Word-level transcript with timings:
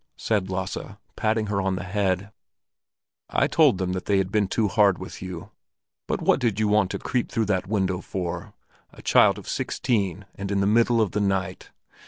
said 0.17 0.49
Lasse, 0.49 0.79
patting 1.15 1.45
her 1.45 1.61
on 1.61 1.75
the 1.75 1.83
head. 1.83 2.31
"I 3.29 3.45
told 3.45 3.77
them 3.77 3.91
they 3.93 4.17
had 4.17 4.31
been 4.31 4.47
too 4.47 4.67
hard 4.67 4.97
with 4.97 5.21
you. 5.21 5.51
But 6.07 6.23
what 6.23 6.39
did 6.39 6.59
you 6.59 6.67
want 6.67 6.89
to 6.89 6.97
creep 6.97 7.31
through 7.31 7.45
that 7.53 7.67
window 7.67 8.01
for—a 8.01 9.03
child 9.03 9.37
of 9.37 9.47
sixteen 9.47 10.25
and 10.33 10.49
in 10.49 10.59
the 10.59 10.65
middle 10.65 11.01
of 11.01 11.11
the 11.11 11.21
night? 11.21 11.69